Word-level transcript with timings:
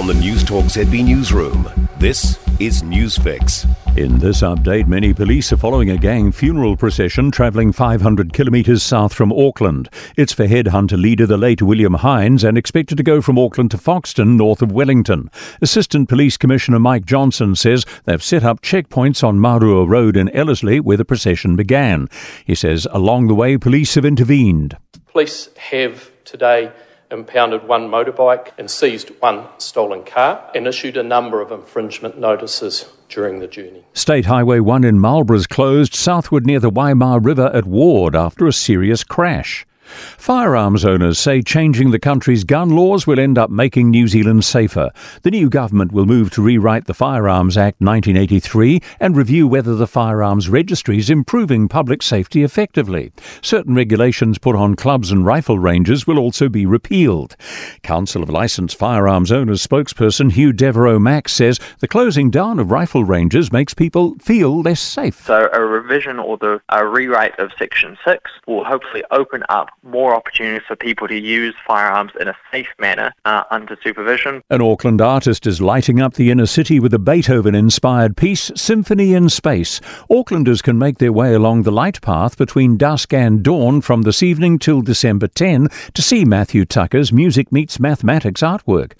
From 0.00 0.06
the 0.06 0.14
Newstalk 0.14 0.64
ZB 0.64 1.04
Newsroom, 1.04 1.68
this 1.98 2.38
is 2.58 2.82
Newsfix. 2.82 3.68
In 3.98 4.18
this 4.18 4.40
update, 4.40 4.86
many 4.86 5.12
police 5.12 5.52
are 5.52 5.58
following 5.58 5.90
a 5.90 5.98
gang 5.98 6.32
funeral 6.32 6.74
procession 6.74 7.30
travelling 7.30 7.70
500 7.70 8.32
kilometres 8.32 8.82
south 8.82 9.12
from 9.12 9.30
Auckland. 9.30 9.90
It's 10.16 10.32
for 10.32 10.46
headhunter 10.46 10.98
leader 10.98 11.26
the 11.26 11.36
late 11.36 11.60
William 11.60 11.92
Hines 11.92 12.44
and 12.44 12.56
expected 12.56 12.96
to 12.96 13.02
go 13.02 13.20
from 13.20 13.38
Auckland 13.38 13.72
to 13.72 13.76
Foxton, 13.76 14.38
north 14.38 14.62
of 14.62 14.72
Wellington. 14.72 15.30
Assistant 15.60 16.08
Police 16.08 16.38
Commissioner 16.38 16.78
Mike 16.78 17.04
Johnson 17.04 17.54
says 17.54 17.84
they've 18.06 18.22
set 18.22 18.42
up 18.42 18.62
checkpoints 18.62 19.22
on 19.22 19.38
Marua 19.38 19.86
Road 19.86 20.16
in 20.16 20.30
Ellerslie 20.30 20.80
where 20.80 20.96
the 20.96 21.04
procession 21.04 21.56
began. 21.56 22.08
He 22.46 22.54
says 22.54 22.88
along 22.90 23.28
the 23.28 23.34
way, 23.34 23.58
police 23.58 23.96
have 23.96 24.06
intervened. 24.06 24.78
Police 25.08 25.50
have 25.58 26.10
today 26.24 26.72
impounded 27.10 27.66
one 27.66 27.88
motorbike 27.88 28.50
and 28.58 28.70
seized 28.70 29.10
one 29.20 29.46
stolen 29.58 30.04
car 30.04 30.50
and 30.54 30.66
issued 30.66 30.96
a 30.96 31.02
number 31.02 31.40
of 31.40 31.50
infringement 31.50 32.18
notices 32.18 32.92
during 33.08 33.40
the 33.40 33.46
journey. 33.46 33.84
State 33.92 34.26
Highway 34.26 34.60
1 34.60 34.84
in 34.84 34.98
Marlborough's 34.98 35.46
closed 35.46 35.94
southward 35.94 36.46
near 36.46 36.60
the 36.60 36.70
Waima 36.70 37.24
River 37.24 37.50
at 37.52 37.66
Ward 37.66 38.14
after 38.14 38.46
a 38.46 38.52
serious 38.52 39.02
crash. 39.04 39.66
Firearms 40.18 40.84
owners 40.84 41.18
say 41.18 41.42
changing 41.42 41.90
the 41.90 41.98
country's 41.98 42.44
gun 42.44 42.70
laws 42.70 43.06
will 43.06 43.18
end 43.18 43.38
up 43.38 43.50
making 43.50 43.90
New 43.90 44.08
Zealand 44.08 44.44
safer. 44.44 44.90
The 45.22 45.30
new 45.30 45.48
government 45.48 45.92
will 45.92 46.06
move 46.06 46.30
to 46.32 46.42
rewrite 46.42 46.86
the 46.86 46.94
Firearms 46.94 47.56
Act 47.56 47.80
1983 47.80 48.80
and 49.00 49.16
review 49.16 49.48
whether 49.48 49.74
the 49.74 49.86
firearms 49.86 50.48
registry 50.48 50.98
is 50.98 51.10
improving 51.10 51.68
public 51.68 52.02
safety 52.02 52.42
effectively. 52.42 53.12
Certain 53.42 53.74
regulations 53.74 54.38
put 54.38 54.56
on 54.56 54.76
clubs 54.76 55.10
and 55.10 55.26
rifle 55.26 55.58
ranges 55.58 56.06
will 56.06 56.18
also 56.18 56.48
be 56.48 56.66
repealed. 56.66 57.36
Council 57.82 58.22
of 58.22 58.30
Licensed 58.30 58.76
Firearms 58.76 59.32
Owners 59.32 59.66
spokesperson 59.66 60.32
Hugh 60.32 60.52
Devereux 60.52 61.00
Mack 61.00 61.28
says 61.28 61.58
the 61.80 61.88
closing 61.88 62.30
down 62.30 62.58
of 62.58 62.70
rifle 62.70 63.04
ranges 63.04 63.52
makes 63.52 63.74
people 63.74 64.16
feel 64.20 64.60
less 64.60 64.80
safe. 64.80 65.24
So 65.24 65.48
a 65.52 65.60
revision 65.60 66.18
or 66.18 66.36
the 66.36 66.60
a 66.68 66.86
rewrite 66.86 67.38
of 67.38 67.50
Section 67.58 67.96
6 68.04 68.30
will 68.46 68.64
hopefully 68.64 69.02
open 69.10 69.42
up 69.48 69.68
more 69.82 70.14
opportunities 70.14 70.66
for 70.66 70.76
people 70.76 71.08
to 71.08 71.18
use 71.18 71.54
firearms 71.66 72.12
in 72.20 72.28
a 72.28 72.36
safe 72.52 72.68
manner 72.78 73.12
uh, 73.24 73.44
under 73.50 73.76
supervision. 73.82 74.42
An 74.50 74.60
Auckland 74.60 75.00
artist 75.00 75.46
is 75.46 75.60
lighting 75.60 76.00
up 76.00 76.14
the 76.14 76.30
inner 76.30 76.46
city 76.46 76.80
with 76.80 76.94
a 76.94 76.98
Beethoven 76.98 77.54
inspired 77.54 78.16
piece, 78.16 78.50
Symphony 78.54 79.14
in 79.14 79.28
Space. 79.28 79.80
Aucklanders 80.10 80.62
can 80.62 80.78
make 80.78 80.98
their 80.98 81.12
way 81.12 81.34
along 81.34 81.62
the 81.62 81.72
light 81.72 82.00
path 82.00 82.36
between 82.36 82.76
dusk 82.76 83.12
and 83.12 83.42
dawn 83.42 83.80
from 83.80 84.02
this 84.02 84.22
evening 84.22 84.58
till 84.58 84.82
December 84.82 85.26
10 85.28 85.68
to 85.94 86.02
see 86.02 86.24
Matthew 86.24 86.64
Tucker's 86.64 87.12
Music 87.12 87.50
Meets 87.52 87.80
Mathematics 87.80 88.42
artwork. 88.42 88.92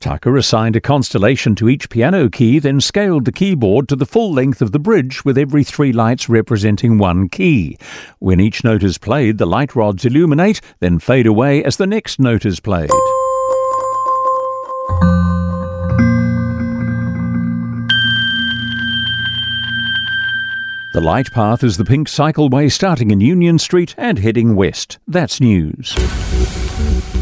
Tucker 0.00 0.36
assigned 0.36 0.76
a 0.76 0.80
constellation 0.80 1.54
to 1.56 1.68
each 1.68 1.88
piano 1.88 2.28
key, 2.28 2.58
then 2.58 2.80
scaled 2.80 3.24
the 3.24 3.32
keyboard 3.32 3.88
to 3.88 3.96
the 3.96 4.06
full 4.06 4.32
length 4.32 4.60
of 4.60 4.72
the 4.72 4.78
bridge 4.78 5.24
with 5.24 5.38
every 5.38 5.64
three 5.64 5.92
lights 5.92 6.28
representing 6.28 6.98
one 6.98 7.28
key. 7.28 7.78
When 8.18 8.40
each 8.40 8.62
note 8.62 8.82
is 8.82 8.98
played, 8.98 9.38
the 9.38 9.46
light 9.46 9.74
rods 9.74 10.04
illuminate, 10.16 10.60
then 10.80 10.98
fade 10.98 11.26
away 11.26 11.62
as 11.62 11.76
the 11.76 11.86
next 11.86 12.18
note 12.18 12.46
is 12.46 12.60
played. 12.60 12.90
The 20.92 21.02
light 21.02 21.30
path 21.30 21.62
is 21.62 21.76
the 21.76 21.84
pink 21.84 22.08
cycleway 22.08 22.72
starting 22.72 23.10
in 23.10 23.20
Union 23.20 23.58
Street 23.58 23.94
and 23.98 24.18
heading 24.18 24.56
west. 24.56 24.98
That's 25.06 25.42
news. 25.42 25.94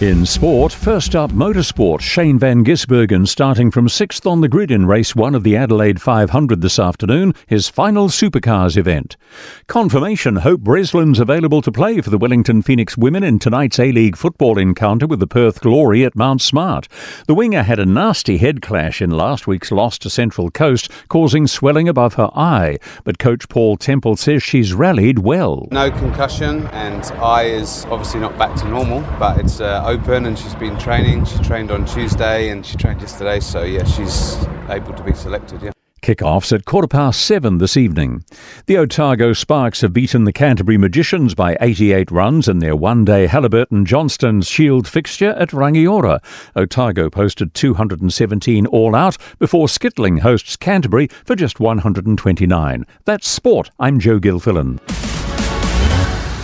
In 0.00 0.24
sport, 0.24 0.72
first 0.72 1.14
up 1.14 1.30
motorsport, 1.30 2.00
Shane 2.00 2.38
Van 2.38 2.64
Gisbergen 2.64 3.28
starting 3.28 3.70
from 3.70 3.86
sixth 3.86 4.26
on 4.26 4.40
the 4.40 4.48
grid 4.48 4.70
in 4.70 4.86
race 4.86 5.14
one 5.14 5.34
of 5.34 5.42
the 5.42 5.58
Adelaide 5.58 6.00
500 6.00 6.62
this 6.62 6.78
afternoon, 6.78 7.34
his 7.46 7.68
final 7.68 8.08
supercars 8.08 8.78
event. 8.78 9.18
Confirmation 9.66 10.36
Hope 10.36 10.62
Breslin's 10.62 11.20
available 11.20 11.60
to 11.60 11.70
play 11.70 12.00
for 12.00 12.08
the 12.08 12.16
Wellington 12.16 12.62
Phoenix 12.62 12.96
women 12.96 13.22
in 13.22 13.38
tonight's 13.38 13.78
A-League 13.78 14.16
football 14.16 14.56
encounter 14.56 15.06
with 15.06 15.20
the 15.20 15.26
Perth 15.26 15.60
Glory 15.60 16.02
at 16.02 16.16
Mount 16.16 16.40
Smart. 16.40 16.88
The 17.26 17.34
winger 17.34 17.62
had 17.62 17.78
a 17.78 17.84
nasty 17.84 18.38
head 18.38 18.62
clash 18.62 19.02
in 19.02 19.10
last 19.10 19.46
week's 19.46 19.70
loss 19.70 19.98
to 19.98 20.08
Central 20.08 20.50
Coast, 20.50 20.90
causing 21.08 21.46
swelling 21.46 21.90
above 21.90 22.14
her 22.14 22.30
eye, 22.34 22.78
but 23.04 23.18
coach 23.18 23.50
Paul 23.50 23.76
Temple 23.76 24.16
says 24.16 24.42
she's 24.42 24.72
rallied 24.72 25.18
well. 25.18 25.68
No 25.70 25.90
concussion 25.90 26.68
and 26.68 27.04
eye 27.20 27.48
is 27.48 27.84
obviously 27.90 28.20
not 28.20 28.38
back 28.38 28.56
to 28.60 28.66
normal, 28.66 29.02
but 29.18 29.38
it's 29.38 29.60
uh, 29.60 29.89
open 29.90 30.26
and 30.26 30.38
she's 30.38 30.54
been 30.54 30.78
training. 30.78 31.24
She 31.24 31.38
trained 31.40 31.72
on 31.72 31.84
Tuesday 31.84 32.50
and 32.50 32.64
she 32.64 32.76
trained 32.76 33.00
yesterday, 33.00 33.40
so 33.40 33.64
yeah, 33.64 33.84
she's 33.84 34.36
able 34.68 34.94
to 34.94 35.02
be 35.02 35.12
selected, 35.12 35.62
yeah. 35.62 35.72
Kickoffs 36.00 36.52
at 36.52 36.64
quarter 36.64 36.88
past 36.88 37.26
seven 37.26 37.58
this 37.58 37.76
evening. 37.76 38.24
The 38.66 38.78
Otago 38.78 39.34
Sparks 39.34 39.82
have 39.82 39.92
beaten 39.92 40.24
the 40.24 40.32
Canterbury 40.32 40.78
Magicians 40.78 41.34
by 41.34 41.58
88 41.60 42.10
runs 42.10 42.48
in 42.48 42.60
their 42.60 42.74
one 42.74 43.04
day 43.04 43.26
Hallyburton 43.26 43.84
Johnstone's 43.84 44.48
Shield 44.48 44.88
fixture 44.88 45.32
at 45.32 45.50
Rangiora. 45.50 46.20
Otago 46.56 47.10
posted 47.10 47.52
217 47.52 48.66
all 48.68 48.94
out 48.94 49.18
before 49.38 49.66
Skittling 49.66 50.20
hosts 50.20 50.56
Canterbury 50.56 51.08
for 51.24 51.36
just 51.36 51.60
129. 51.60 52.86
That's 53.04 53.28
sport. 53.28 53.70
I'm 53.78 53.98
Joe 53.98 54.18
Gilfillan. 54.20 54.80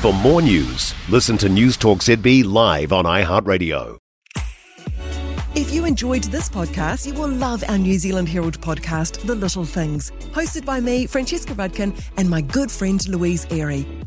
For 0.00 0.12
more 0.12 0.42
news, 0.42 0.87
listen 1.10 1.38
to 1.38 1.48
Newstalk 1.48 1.98
ZB 1.98 2.44
live 2.44 2.92
on 2.92 3.04
iHeartRadio. 3.04 3.96
If 5.54 5.72
you 5.72 5.86
enjoyed 5.86 6.24
this 6.24 6.48
podcast, 6.48 7.06
you 7.06 7.14
will 7.14 7.28
love 7.28 7.64
our 7.68 7.78
New 7.78 7.98
Zealand 7.98 8.28
Herald 8.28 8.60
podcast, 8.60 9.26
The 9.26 9.34
Little 9.34 9.64
Things, 9.64 10.12
hosted 10.32 10.66
by 10.66 10.80
me, 10.80 11.06
Francesca 11.06 11.54
Rudkin, 11.54 11.98
and 12.18 12.28
my 12.28 12.42
good 12.42 12.70
friend 12.70 13.06
Louise 13.08 13.46
Ayrey. 13.46 13.97